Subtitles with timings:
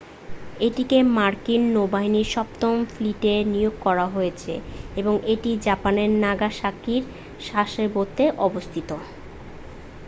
[0.59, 4.53] এটিকে মার্কিন নৌবাহিনীর সপ্তম ফ্লিটে নিয়োগ করা হয়েছে
[4.95, 7.03] এবং এটি জাপানের নাগাসাকির
[7.41, 8.89] সাসেবোতে অবস্থিত